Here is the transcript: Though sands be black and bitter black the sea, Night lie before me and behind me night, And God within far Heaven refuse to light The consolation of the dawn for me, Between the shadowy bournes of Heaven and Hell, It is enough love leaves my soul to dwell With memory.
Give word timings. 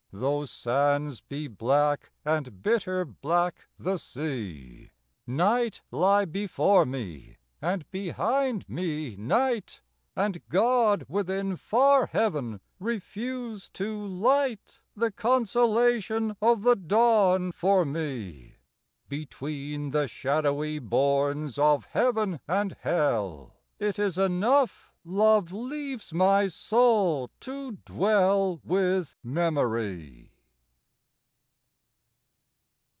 Though 0.13 0.43
sands 0.43 1.21
be 1.21 1.47
black 1.47 2.11
and 2.25 2.61
bitter 2.61 3.05
black 3.05 3.67
the 3.77 3.95
sea, 3.95 4.91
Night 5.25 5.79
lie 5.89 6.25
before 6.25 6.85
me 6.85 7.37
and 7.61 7.89
behind 7.91 8.67
me 8.67 9.15
night, 9.15 9.79
And 10.13 10.45
God 10.49 11.05
within 11.07 11.55
far 11.55 12.07
Heaven 12.07 12.59
refuse 12.77 13.69
to 13.69 14.05
light 14.05 14.81
The 14.97 15.11
consolation 15.13 16.35
of 16.41 16.63
the 16.63 16.75
dawn 16.75 17.53
for 17.53 17.85
me, 17.85 18.57
Between 19.07 19.91
the 19.91 20.09
shadowy 20.09 20.79
bournes 20.79 21.57
of 21.57 21.85
Heaven 21.85 22.41
and 22.49 22.75
Hell, 22.81 23.55
It 23.79 23.97
is 23.97 24.17
enough 24.17 24.89
love 25.03 25.51
leaves 25.51 26.13
my 26.13 26.47
soul 26.47 27.27
to 27.39 27.71
dwell 27.85 28.61
With 28.63 29.15
memory. 29.23 30.27